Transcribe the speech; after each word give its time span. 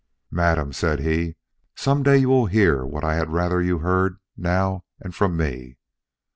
"Madam," 0.31 0.73
said 0.73 0.99
he, 1.01 1.35
"some 1.75 2.01
day 2.01 2.17
you 2.17 2.27
will 2.29 2.47
hear 2.47 2.83
what 2.83 3.03
I 3.03 3.13
had 3.13 3.31
rather 3.31 3.61
you 3.61 3.77
heard 3.77 4.17
now 4.35 4.83
and 4.99 5.13
from 5.13 5.37
me. 5.37 5.77